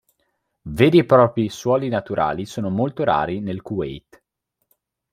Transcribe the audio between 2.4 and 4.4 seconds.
sono molto rari nel Kuwait.